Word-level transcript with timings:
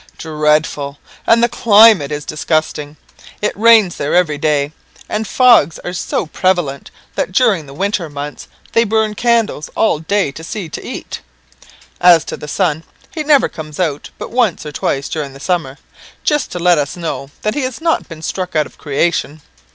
"Dreadful; 0.17 0.97
and 1.27 1.43
the 1.43 1.47
climate 1.47 2.11
is 2.11 2.25
disgusting. 2.25 2.97
It 3.39 3.55
rains 3.55 3.97
there 3.97 4.15
every 4.15 4.39
day, 4.39 4.73
and 5.07 5.27
fogs 5.27 5.77
are 5.85 5.93
so 5.93 6.25
prevalent 6.25 6.89
that 7.13 7.31
during 7.31 7.67
the 7.67 7.73
winter 7.75 8.09
months, 8.09 8.47
they 8.71 8.83
burn 8.83 9.13
candles 9.13 9.69
all 9.75 9.99
day 9.99 10.31
to 10.31 10.43
see 10.43 10.69
to 10.69 10.83
eat. 10.83 11.21
As 11.99 12.25
to 12.25 12.35
the 12.35 12.47
sun, 12.47 12.83
he 13.11 13.23
never 13.23 13.47
comes 13.47 13.79
out 13.79 14.09
but 14.17 14.31
once 14.31 14.65
or 14.65 14.71
twice 14.71 15.07
during 15.07 15.33
the 15.33 15.39
summer, 15.39 15.77
just 16.23 16.51
to 16.53 16.57
let 16.57 16.79
us 16.79 16.97
know 16.97 17.29
that 17.43 17.53
he 17.53 17.61
has 17.61 17.79
not 17.79 18.09
been 18.09 18.23
struck 18.23 18.55
out 18.55 18.65
of 18.65 18.79
creation. 18.79 19.41